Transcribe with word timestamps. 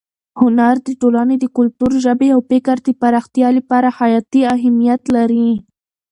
هنر 0.41 0.75
د 0.87 0.89
ټولنې 1.01 1.35
د 1.39 1.45
کلتور، 1.57 1.91
ژبې 2.05 2.29
او 2.35 2.39
فکر 2.49 2.75
د 2.87 2.89
پراختیا 3.01 3.47
لپاره 3.57 3.89
حیاتي 3.97 4.41
اهمیت 4.55 5.01
لري. 5.15 5.49